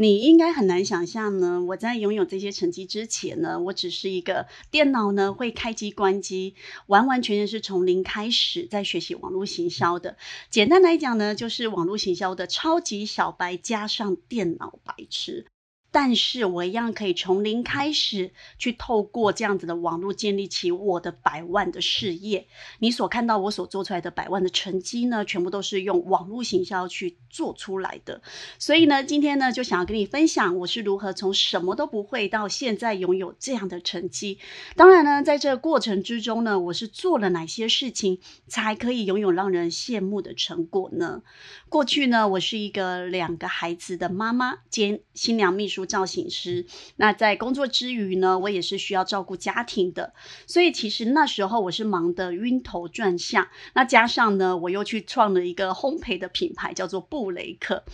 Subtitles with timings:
[0.00, 6.54] 你应该很难想象呢，我在拥有这些成绩之前呢，我只是一个电脑呢会开机关机，
[6.86, 10.16] 完完全全是从零开始在学习网络行销的。
[10.50, 15.46] 简单来讲呢，就是网络行销的超级小白加上电脑白痴。
[15.90, 22.46] 但是我一样可以从零开始，去透过这样子的网络建立起我的百万的事业。
[22.78, 28.20] 你所看到我所做出来的百万的成绩呢，全部都是用网络行销去做出来的。
[28.58, 34.38] 所以呢，今天呢就想要跟你分享，我是如何从什么都不会到现在拥有这样的成绩。
[34.76, 41.22] 当然呢，在这个过程之中呢，我是做了哪些事情，才可以拥有让人羡慕的成果呢？
[41.70, 45.77] 过去呢，我是一个两个孩子的妈妈兼新娘秘书。
[45.86, 50.12] 造型师，那在工作之余呢，我也是需要照顾家庭的，
[50.46, 53.48] 所以其实那时候我是忙得晕头转向。
[53.74, 57.84] 那加上呢，我又去创了一个烘焙的品牌，叫做布雷克，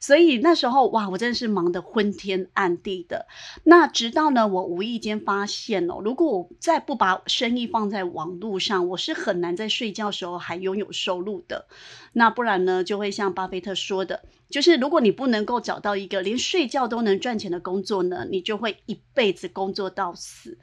[0.00, 3.26] 所以那时候哇，我真的是忙得昏天暗地的。
[3.64, 11.66] 那直到呢，我无意间发现哦，如果我再不把生意放在网络上，我是很难在睡觉时候还拥有收入的。
[12.12, 14.22] 那不然呢，就会像巴菲特说的。
[14.52, 20.58] 就是如果你不能够找到一个连睡觉都能赚钱的工作呢，你就会一辈子工作到死。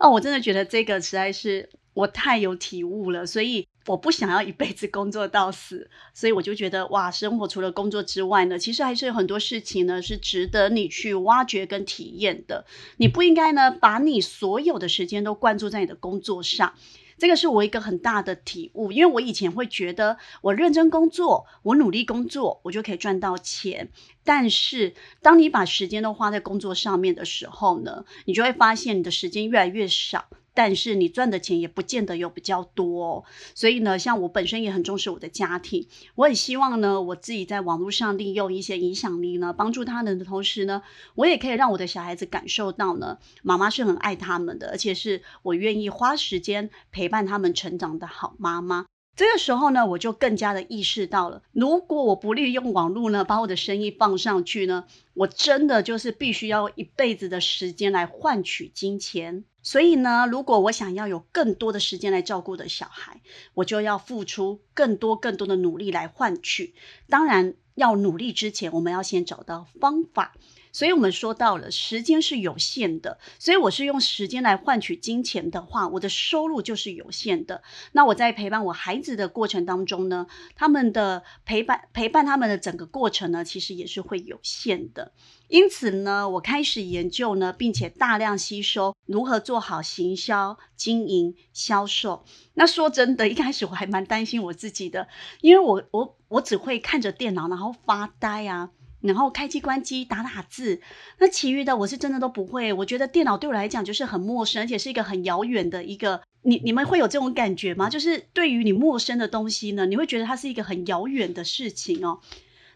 [0.00, 5.90] 哦，我真的觉得这个实在是我太有体悟了，所以我不想要一辈子工作到死。
[6.12, 12.64] 所以我就觉得哇，生活除了工作之外呢，其实还是有很多事情呢是值得你去挖掘跟体验的。
[12.96, 16.74] 你不应该呢把你所有的时间都灌注在你的工作上。
[17.16, 23.88] 这个是我一个很大的体悟，因为我以前会觉得我认真工作，我努力工作，我就可以赚到钱。
[24.24, 30.24] 但是当你把时间都花在工作上面的时候呢，你就会发现你的时间越来越少。
[30.54, 40.82] 但是你赚的钱也不见得有比较多，哦所以呢，像我本身也很重视我的家庭，我很希望呢，我自己在网络上利用一些影响力呢，帮助他人的同时呢，
[41.16, 48.86] 我也可以让我的小孩子感受到呢，妈妈是很爱他们的，而且是我愿意花时间陪伴他们成长的好妈妈。
[49.16, 59.44] 这个时候呢，我就更加的意识到了，如果我不利用网络呢，把我的生意放上去呢，我真的就是必须要一辈子的时间来换取金钱。
[59.62, 63.20] 所以呢，如果我想要有更多的时间来照顾的小孩，
[63.54, 66.74] 我就要付出更多更多的努力来换取。
[67.08, 70.34] 当然，要努力之前，我们要先找到方法。
[70.74, 77.62] 所以我们说到了时间是有限的，所以我是用时间来换取金钱的话，我的收入就是有限的。
[77.92, 80.26] 那我在陪伴我孩子的过程当中呢，
[80.56, 85.12] 他们的陪伴陪伴他们的整个过程呢，其实也是会有限的。
[85.46, 92.24] 因此呢，我开始研究呢，并且大量吸收如何做好行销、经营、销售。
[92.54, 95.06] 那说真的，一开始我还蛮担心我自己的，
[95.40, 98.70] 因为我我我只会看着电脑然后发呆啊。
[99.04, 100.80] 然后开机关机打打字，
[101.18, 102.72] 那其余的我是真的都不会。
[102.72, 106.22] 我觉得电脑对我来讲就是很陌生，而且是一个很遥远的一个。
[106.40, 107.90] 你你们会有这种感觉吗？
[107.90, 112.20] 就是对于你陌生的东西呢，你会觉得它是一个很遥远的事情哦。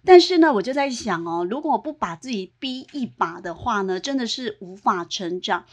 [0.05, 5.65] 但是呢，我就在想哦，如果我不把自己逼一把的话呢，真的是无法成长，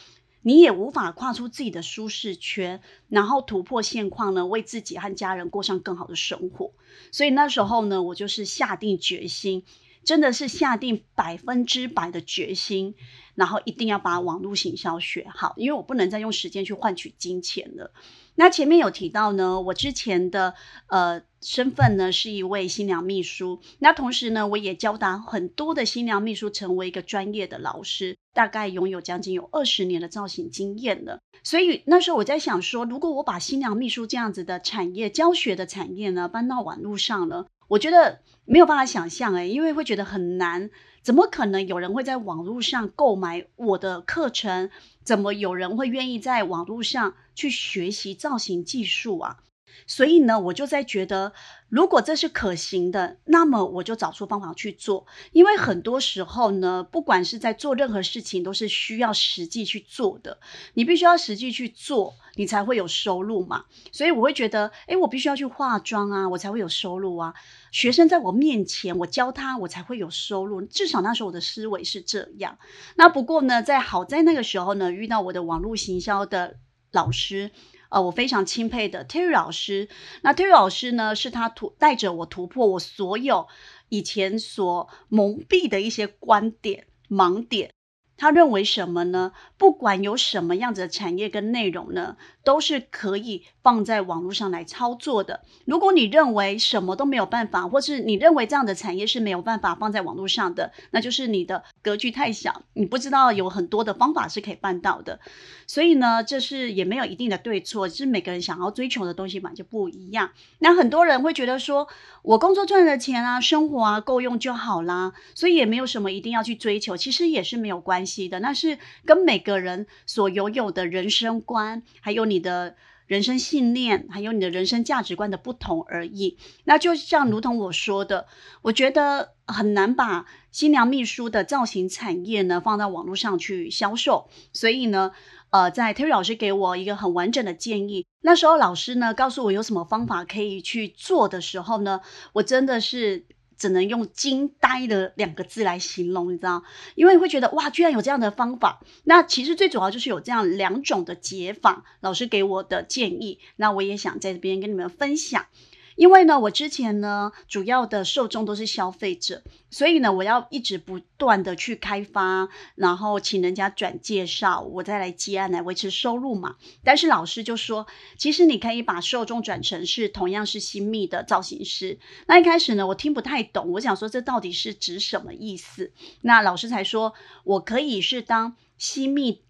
[0.42, 6.72] 你也无法跨出自己的舒适圈，然后突破现况呢，为自己和家人过上更好的生活。
[7.12, 9.64] 所以那时候呢，我就是下定决心。
[10.06, 12.96] 真的是下定百分之百的决心，
[13.34, 17.92] 然后一定要把网络行销学好，因为我不能再用时间去换取金钱了。
[18.36, 20.54] 那前面有提到呢，我之前的
[20.88, 31.20] 呃身份呢是一位新娘秘书，那同时呢，我也教导很多的新娘秘书成为一个专业的老师，大概拥有将近有二十年的造型经验了。
[31.44, 37.48] 所以那时候我在想说，如果我把新娘秘书这样子的产业教学的产业呢搬到网络上了。
[37.68, 40.70] 我觉得没有办法想象诶，因为会觉得很难。
[41.02, 44.70] 怎么可能有人会在网络上购买我的课程？
[45.04, 49.38] 怎么有人会愿意在网络上去学习造型技术啊？
[49.86, 51.34] 所以呢，我就在觉得，
[51.70, 55.06] 如果这是可行的，那么我就找出方法去做。
[55.32, 60.40] 因为很多时候呢，不管是在做任何事情，都是需要实际去做的。
[60.74, 63.66] 你必须要实际去做，你才会有收入嘛。
[63.92, 67.34] 所以我会觉得，诶，我必须要去化妆啊，我才会有收入啊。
[67.72, 70.62] 学生在我面前，我教他，我才会有收入。
[70.62, 72.58] 至少那时候我的思维是这样。
[72.96, 76.58] 那不过呢，在好在那个时候呢，遇到我的网络行销的
[76.92, 77.52] 老师。
[77.90, 79.88] 呃，我非常钦佩的 Terry 老师。
[80.22, 83.48] 那 Terry 老师呢，是他突带着我突破我所有
[83.90, 87.75] 以前所蒙蔽的一些观点盲点。
[88.18, 89.34] 他认为什么呢？
[89.58, 95.42] 不管有什么样子的产业跟内容呢，都是可以放在网络上来操作的。
[95.66, 105.20] 如果你认为什么都没有办法，或是你认为这样的产业是没有办法放在网络上的，那就是你的格局太小，你不知道有很多的方法是可以办到的。
[105.66, 110.30] 所以呢，这是也没有一定的对错，是每个人想要追求的东西嘛就不一样。
[110.60, 111.88] 那很多人会觉得说，
[112.22, 118.40] 我工作赚的钱啊，生活啊够用就好啦，所以也没有什么一定要去追求，其实也是没有关系的。
[118.42, 122.76] 那是跟每个人所拥有的人生观，还有你的
[123.08, 126.38] 人生信念，还有你的人生价值观的不同而已。
[126.64, 128.28] 那就像如同我说的，
[128.62, 135.12] 我觉得很难把新娘秘书的造型产业呢放到网络上去销售，所以呢。
[135.52, 142.02] 呃，在 Terry 老师给我一个很完整的建议，那时候老师呢告诉我有什么方法可以去做的时候呢，
[142.34, 143.26] 我真的是
[143.58, 146.64] 只能用惊呆的两个字来形容，你知道？
[146.96, 148.82] 因为你会觉得哇，居然有这样的方法。
[149.04, 155.46] 那其实最主要就是有这样两种的解法，老师给我的建议，那我也想在这边跟你们分享。
[155.96, 166.58] 因为呢，我之前呢，主要的受众都是消费者，所以呢，我要一直不断的去开发，然后请人家转介绍，我再来接案来维持收入嘛。
[166.84, 167.88] 但是老师就说，
[168.18, 171.98] 其实你可以把受众转成是同样是新密的造型师。
[172.28, 175.94] 那一开始呢，我听不太懂，我想说这到底是指什么意思？
[176.22, 177.14] 那老师才说，
[177.46, 179.45] 我可以是当新密。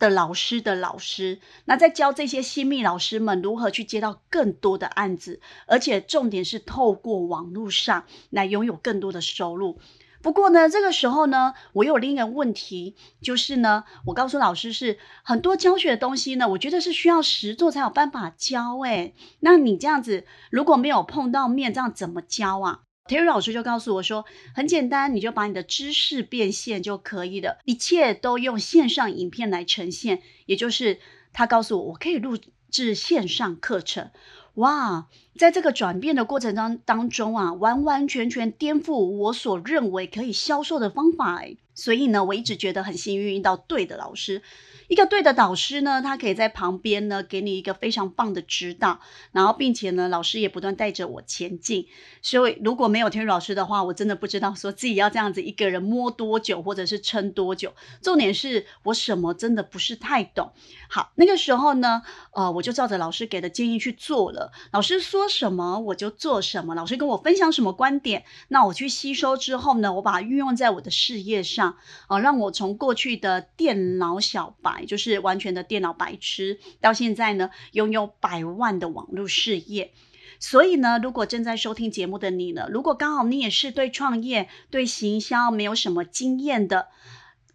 [0.00, 9.78] 的老师的老师，那在教这些新密老师们如何去接到更多的案子，而且重点是透过网络上来拥有更多的收入。
[10.22, 18.78] 不过呢，这个时候呢，我有另一个问题，就是呢，我告诉老师是很多教学的东西呢，我觉得是需要实做才有办法教。
[18.80, 22.80] 诶，那你这样子如果没有碰到面，这样怎么教啊
[23.10, 24.24] ？Terry 老师就告诉我说
[24.54, 30.22] ：“很简单，你就把你的知识变现就可以了，一切都用线上影片来呈现。
[30.46, 31.00] 也就是
[31.32, 32.38] 他告诉我，我可以录
[32.70, 34.10] 制线上课程。
[34.54, 41.42] 哇，在这个转变的过程当当中啊，完完全全颠覆我所认为可以销售的方法。
[41.80, 44.42] 所以呢，我一直觉得很幸运遇到对的老师。”
[44.90, 48.98] 一个对的导师呢，他可以在旁边呢，给你一个非常棒的指导，
[49.30, 51.86] 然后并且呢，老师也不断带着我前进。
[52.22, 57.72] 所以如果没有天宇老师的话，我真的不知道说自己要这样子一个人摸多久，或者是撑多久。
[58.02, 60.50] 重点是我什么真的不是太懂。
[60.88, 62.02] 好，那个时候呢，
[62.32, 64.50] 呃，我就照着老师给的建议去做了。
[64.72, 71.69] 老师说什么我就做什么，老师跟我分享什么观点，那我去吸收之后呢，我把它运用在我的事业上，
[72.08, 74.84] 啊，让我从过去的电脑小白。
[74.86, 79.92] 就是完全的电脑白痴，到现在呢，拥有百万的网络事业。
[80.38, 86.88] 所以呢，如果正在收听节目的你呢，如果刚好你也是对创业、对行销没有什么经验的，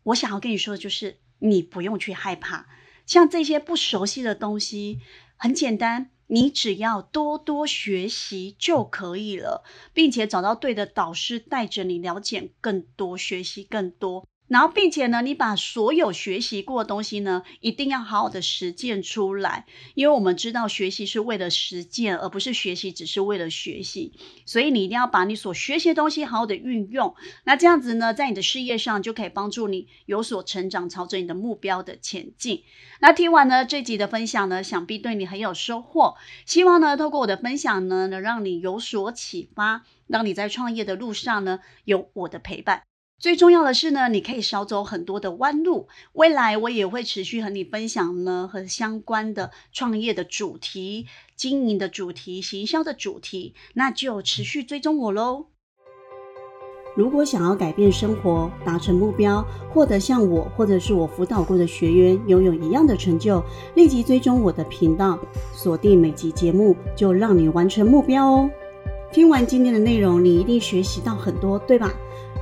[0.04, 2.68] 我想要跟你说的就是，你不用去害怕。
[3.08, 5.00] 像这些不熟悉的东西，
[5.36, 9.64] 很简单，你只要多多学习就可以了，
[9.94, 14.26] 并且找到对的导师带着你了解更多，学习更多。
[14.48, 24.14] 然后，并且呢，你把所有学习过的东西呢，一定要好好的实践出来，因为我们知道学习是为了实践，而不是学习只是为了学习。
[24.46, 27.16] 所以你一定要把你所学习的东西好好的运用。
[27.46, 32.64] 那这样子呢，在你的事业上就可以帮助你有所成长，朝着你的目标的前进。
[33.00, 36.16] 那听完呢这集的分享呢，想必对你很有收获。
[36.46, 42.84] 希望呢，透过我的分享呢，能让你有所启发，让你在创业的路上呢，有我的陪伴。
[43.18, 45.88] 最重要的是呢，你可以少走很多的弯路。
[46.14, 55.46] 未来我也会持续和你分享呢，和相关的创业的主题、经营的主题、行销的主题，那就持续追踪我喽。
[56.98, 63.42] 如果想要改变生活、达成目标、获得像我或者是我辅导过的学员拥有一样的成就，
[63.76, 65.18] 立即追踪我的频道，
[65.54, 68.50] 锁定每集节目，就让你完成目标哦。
[69.12, 71.94] 听完今天的内容，你一定学习到很多，对吧？